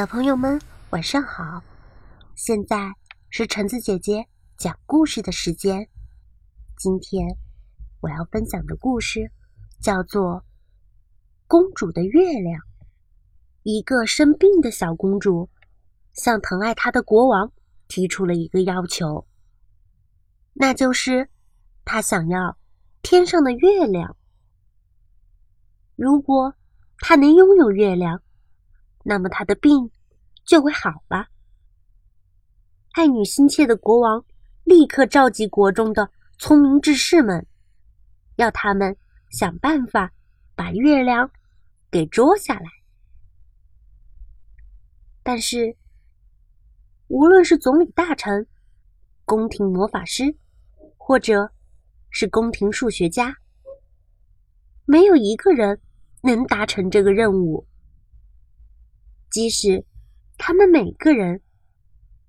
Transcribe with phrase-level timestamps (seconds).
[0.00, 0.58] 小朋友们，
[0.92, 1.62] 晚上好！
[2.34, 2.90] 现在
[3.28, 4.26] 是橙子姐姐
[4.56, 5.90] 讲故事的时间。
[6.78, 7.36] 今天
[8.00, 9.30] 我要分享的故事
[9.78, 10.36] 叫做
[11.46, 12.62] 《公主的月亮》。
[13.62, 15.50] 一个生病的小公主
[16.14, 17.52] 向疼爱她的国王
[17.86, 19.26] 提出了一个要求，
[20.54, 21.28] 那就是
[21.84, 22.56] 她想要
[23.02, 24.16] 天上的月亮。
[25.94, 26.54] 如果
[27.00, 28.22] 她能拥有月亮，
[29.02, 29.90] 那么他的病
[30.44, 31.26] 就会好了。
[32.92, 34.24] 爱女心切的国王
[34.64, 37.46] 立刻召集国中的聪明志士们，
[38.36, 38.96] 要他们
[39.30, 40.12] 想办法
[40.54, 41.30] 把月亮
[41.90, 42.66] 给捉下来。
[45.22, 45.76] 但是，
[47.08, 48.46] 无论是总理大臣、
[49.24, 50.34] 宫廷魔法师，
[50.96, 51.52] 或者
[52.10, 53.36] 是宫廷数学家，
[54.84, 55.80] 没有一个人
[56.22, 57.66] 能达成这个任务。
[59.30, 59.86] 即使
[60.36, 61.40] 他们每个人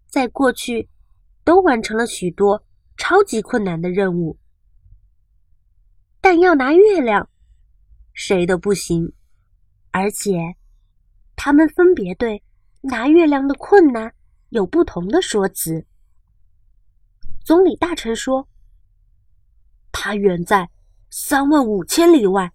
[0.08, 0.88] 在过去
[1.43, 2.63] 都完成了许多
[2.96, 4.38] 超级困难的任务，
[6.21, 7.27] 但要拿月亮，
[8.13, 9.13] 谁都不行。
[9.90, 10.55] 而且，
[11.35, 12.43] 他们分别对
[12.82, 14.13] 拿月亮的困难
[14.49, 15.86] 有不同的说辞。
[17.43, 18.48] 总理大臣说
[19.91, 20.70] ：“它远在
[21.10, 22.54] 三万五千里外，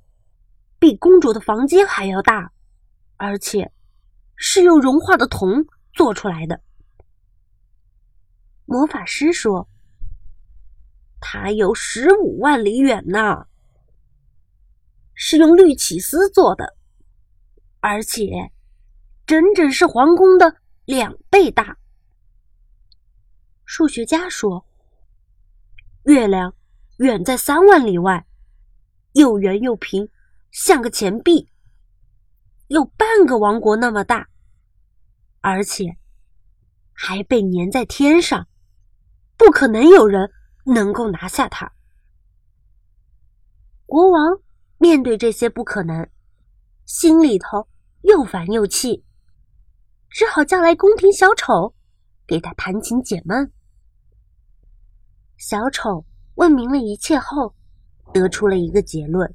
[0.79, 2.53] 比公主的房间还要大，
[3.17, 3.73] 而且。”
[4.37, 6.61] 是用融化的铜做出来的。
[8.67, 9.69] 魔法师说
[11.21, 13.47] ：“它有十五万里远呢，
[15.15, 16.77] 是用绿起丝做的，
[17.81, 18.53] 而且
[19.25, 21.79] 整整是皇宫的两倍大。”
[23.65, 24.67] 数学家说
[26.05, 26.55] ：“月亮
[26.99, 28.27] 远在三万里外，
[29.13, 30.09] 又圆又平，
[30.51, 31.49] 像个钱币。”
[32.69, 34.29] 又半个王国那么大，
[35.41, 35.97] 而且
[36.93, 38.49] 还被粘在天上，
[39.37, 40.29] 不可能有人
[40.65, 41.73] 能够拿下它。
[43.87, 44.41] 国王
[44.79, 46.11] 面对这些不可能，
[46.85, 47.69] 心里头
[48.03, 49.05] 又烦又气，
[50.11, 51.77] 只好叫来宫廷小丑
[52.27, 53.53] 给他弹琴解闷。
[55.37, 56.05] 小丑
[56.35, 57.55] 问明了一切后，
[58.13, 59.33] 得出了一个结论：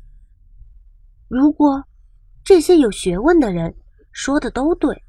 [1.30, 1.86] 如果。
[2.44, 3.76] 这些有学问的人
[4.12, 5.04] 说的都对。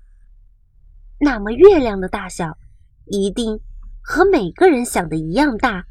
[1.19, 2.59] 那么月亮的大小
[3.06, 3.60] 一定
[4.03, 5.84] 和每个人想的一样大，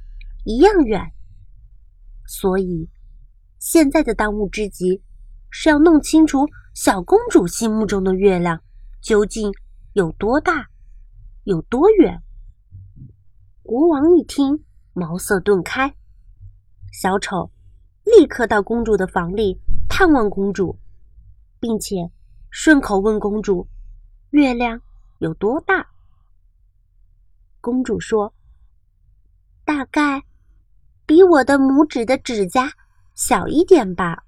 [0.44, 1.12] 一样远。
[2.28, 2.90] 所以，
[3.60, 5.02] 现在的当务之急
[5.50, 8.62] 是要弄清楚小公主心目中的月亮
[9.02, 9.52] 究竟
[9.94, 10.70] 有多大，
[11.44, 12.22] 有多远。
[13.64, 14.64] 国王一听，
[14.94, 15.96] 茅塞顿开。
[16.92, 17.52] 小丑
[18.04, 20.78] 立刻到公主的房里探望公主。
[21.62, 22.12] 并且
[22.50, 23.68] 顺口问公主
[24.32, 24.82] ：“月亮
[25.20, 25.88] 有多大？”
[27.62, 28.34] 公主说
[29.64, 30.24] ：“大概
[31.06, 32.74] 比我的拇指的指甲
[33.14, 34.24] 小一点吧。”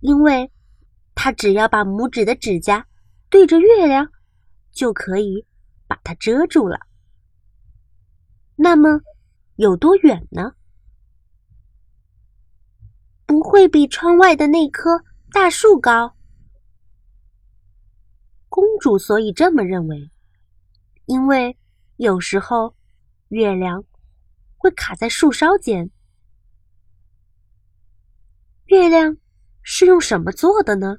[0.00, 0.52] 因为
[1.14, 2.86] 她只要把拇指的指甲
[3.30, 4.06] 对着月亮，
[4.72, 5.46] 就可以
[5.86, 6.78] 把它遮住了。
[8.54, 9.00] 那么
[9.56, 10.52] 有多远呢？
[13.24, 15.02] 不会比窗外的那棵。
[15.32, 16.16] 大树高，
[18.48, 20.10] 公主所以这么认为，
[21.06, 21.56] 因为
[21.96, 22.74] 有时候
[23.28, 23.84] 月亮
[24.56, 25.92] 会卡在树梢间。
[28.66, 29.18] 月亮
[29.62, 30.98] 是用什么做的呢？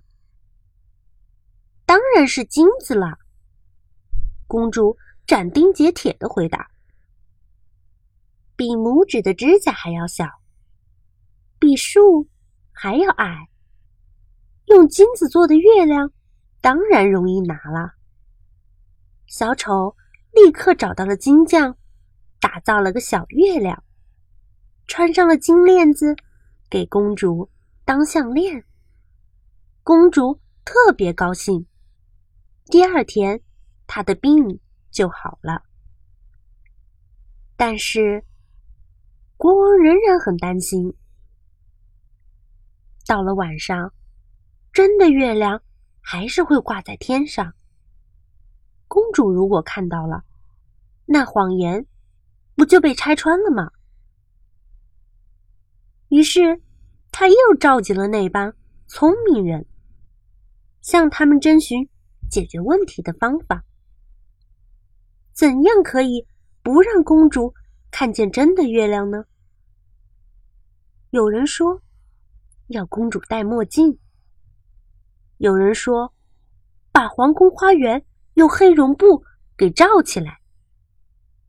[1.85, 3.19] 当然是金子了。
[4.47, 6.71] 公主斩钉截铁的回答
[8.55, 10.25] ：“比拇指的指甲还要小，
[11.59, 12.29] 比树
[12.71, 13.49] 还要矮。”
[14.71, 16.13] 用金子做的月亮，
[16.61, 17.91] 当然容易拿了。
[19.27, 19.97] 小丑
[20.31, 21.75] 立刻找到了金匠，
[22.39, 23.83] 打造了个小月亮，
[24.87, 26.15] 穿上了金链子，
[26.69, 27.49] 给公主
[27.83, 28.63] 当项链。
[29.83, 31.67] 公主特别高兴。
[32.67, 33.41] 第二天，
[33.87, 35.63] 她的病就好了。
[37.57, 38.23] 但是，
[39.35, 40.95] 国王仍然很担心。
[43.05, 43.91] 到了晚上。
[44.73, 45.61] 真的月亮
[45.99, 47.53] 还是会挂在天上。
[48.87, 50.23] 公主如果看到了，
[51.05, 51.85] 那谎言
[52.55, 53.71] 不就被拆穿了吗？
[56.07, 56.61] 于是，
[57.11, 58.53] 他又召集了那帮
[58.87, 59.65] 聪明人，
[60.81, 61.89] 向他们征询
[62.29, 63.63] 解决问题的方法。
[65.33, 66.27] 怎样可以
[66.61, 67.53] 不让公主
[67.89, 69.25] 看见真的月亮呢？
[71.09, 71.81] 有人说，
[72.67, 73.97] 要公主戴墨镜。
[75.41, 76.13] 有人说，
[76.91, 78.05] 把皇宫花园
[78.35, 79.23] 用黑绒布
[79.57, 80.39] 给罩起来。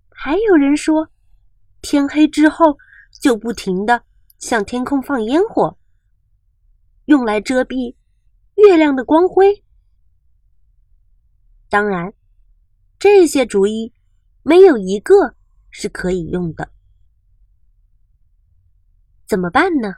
[0.08, 1.10] 还有人说，
[1.82, 2.78] 天黑之后
[3.20, 4.02] 就不停的
[4.38, 5.76] 向天空放烟火，
[7.04, 7.94] 用来遮蔽
[8.54, 9.62] 月亮的光辉。
[11.68, 12.14] 当然，
[12.98, 13.92] 这些主意
[14.42, 15.36] 没有一个
[15.68, 16.72] 是可以用的。
[19.26, 19.96] 怎么办呢？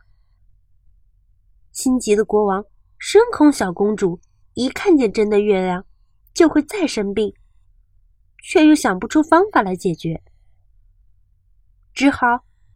[1.70, 2.64] 心急的国王
[3.06, 4.18] 深恐小公主
[4.54, 5.84] 一看见真的月亮
[6.32, 7.34] 就会再生病，
[8.38, 10.22] 却又想不出方法来解决，
[11.92, 12.26] 只好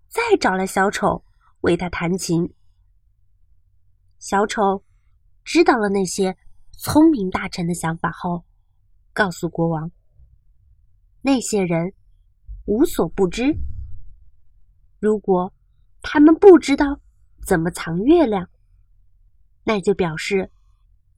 [0.06, 1.24] 再找来小丑
[1.62, 2.52] 为他弹琴。
[4.18, 4.84] 小丑
[5.44, 6.36] 知道了那些
[6.72, 8.44] 聪明大臣的想法后。
[9.14, 9.90] 告诉国王，
[11.22, 11.94] 那些人
[12.66, 13.56] 无所不知。
[15.00, 15.54] 如果
[16.02, 17.00] 他们不知道
[17.46, 18.50] 怎么藏月亮，
[19.68, 20.50] 那就表示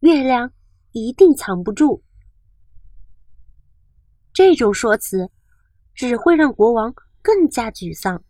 [0.01, 0.51] 月亮
[0.91, 2.03] 一定藏不住。
[4.33, 5.31] 这种说辞
[5.95, 6.93] 只会让国王
[7.23, 8.25] 更加沮丧。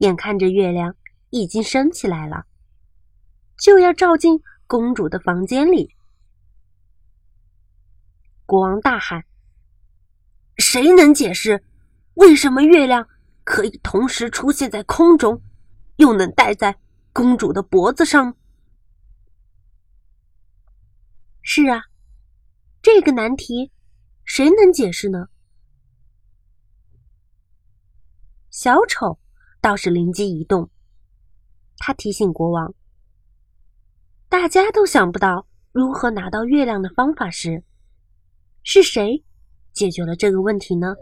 [0.00, 0.94] 眼看着月亮
[1.30, 2.44] 已经升起来了，
[3.56, 5.96] 就要照进公主的房间里。
[8.44, 9.24] 国王大喊
[10.58, 11.64] ：“谁能解释，
[12.14, 13.08] 为什么月亮
[13.44, 15.40] 可以同时出现在空中，
[15.96, 16.76] 又能戴在
[17.14, 18.36] 公主的脖子上？”
[21.54, 21.82] 是啊，
[22.80, 23.70] 这个难题，
[24.24, 25.26] 谁能解释呢？
[28.48, 29.18] 小丑
[29.60, 30.70] 倒是灵机一动，
[31.76, 32.74] 他提醒国王
[34.30, 37.62] ：“大家都想不到如何拿到月亮的方法时。”
[38.64, 39.22] 是谁
[39.74, 40.94] 解决了这个问题呢？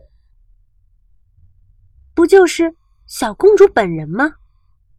[2.12, 2.74] 不就是
[3.06, 4.32] 小公主本人吗？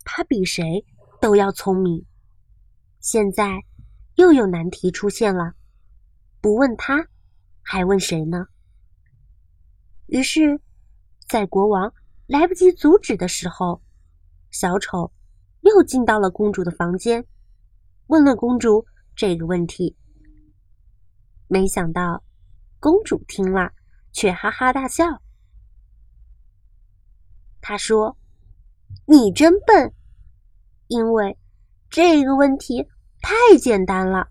[0.05, 0.85] 她比谁
[1.19, 2.05] 都要聪明。
[3.01, 3.59] 现在
[4.21, 5.55] 又有难题出现了，
[6.41, 7.07] 不问他，
[7.63, 8.45] 还问谁呢？
[10.05, 10.61] 于是，
[11.27, 11.91] 在国王
[12.27, 13.81] 来不及阻止的时候，
[14.51, 15.11] 小丑
[15.61, 17.25] 又进到了公主的房间，
[18.05, 18.85] 问了公主
[19.15, 19.97] 这个问题。
[21.47, 22.23] 没想到。
[22.79, 23.71] 公主听了，
[24.11, 25.05] 却哈哈大笑。
[27.59, 28.17] 她说
[29.05, 29.93] ：“你真笨，
[30.87, 31.37] 因为
[31.91, 32.87] 这个问题
[33.21, 34.27] 太简单了。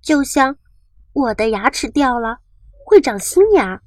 [0.00, 0.56] 就像
[1.12, 2.38] 我的牙齿掉了
[2.84, 3.82] 会长新牙，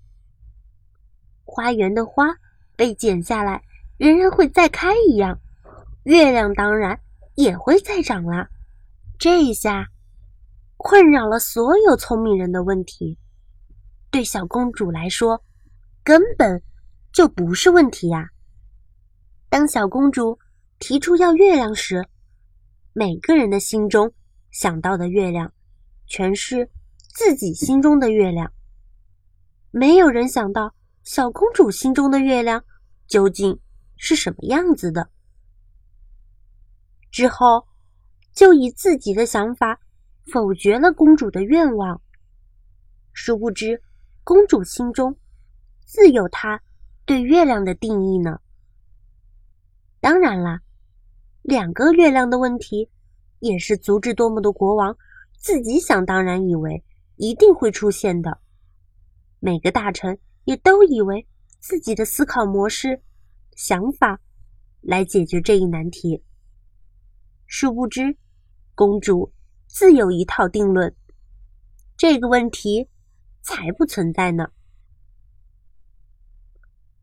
[1.43, 2.35] 花园的花
[2.75, 3.63] 被剪下来
[3.97, 5.39] 仍然会再开一样，
[6.03, 6.99] 月亮当然
[7.35, 8.47] 也会再长了。
[9.17, 9.87] 这一下
[10.77, 13.17] 困扰了所有聪明人的问题。”
[14.11, 15.43] 对小公主来说，
[16.03, 16.61] 根本
[17.11, 18.29] 就不是问题呀。
[19.49, 20.39] 当小公主
[20.79, 22.07] 提出要月亮时，
[22.97, 24.13] 每个人的心中
[24.51, 25.51] 想到的月亮，
[26.07, 26.69] 全是
[27.13, 28.49] 自己心中的月亮。
[29.69, 32.63] 没有人想到小公主心中的月亮
[33.05, 33.59] 究竟
[33.97, 35.09] 是什么样子的。
[37.11, 37.67] 之后，
[38.33, 39.77] 就以自己的想法
[40.31, 42.01] 否决了公主的愿望。
[43.11, 43.81] 殊不知。
[44.23, 45.17] 公主心中
[45.85, 46.61] 自有她
[47.05, 48.39] 对月亮的定义呢。
[49.99, 50.61] 当然啦，
[51.47, 52.89] 两个月亮的问题
[53.39, 54.97] 也是足智多谋的国王
[55.37, 56.83] 自己想当然以为
[57.17, 58.39] 一定会出现的。
[59.39, 61.27] 每个大臣也都以为
[61.59, 63.01] 自己的思考模式、
[63.55, 64.19] 想法
[64.81, 66.23] 来解决这一难题。
[67.45, 68.17] 殊不知，
[68.73, 69.31] 公主
[69.67, 70.95] 自有一套定论。
[71.95, 72.89] 这个问题。
[73.47, 74.47] 才不存在呢。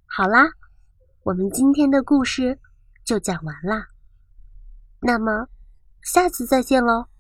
[0.06, 0.50] 好啦，
[1.22, 2.58] 我们今天的故事
[3.04, 3.91] 就讲完啦。
[5.02, 5.48] 那么，
[6.00, 7.11] 下次再见喽。